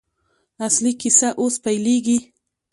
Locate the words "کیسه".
1.01-1.29